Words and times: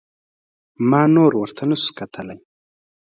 ما 0.89 1.01
نور 1.15 1.31
ورته 1.37 1.63
نسو 1.69 1.89
کتلى. 1.99 2.35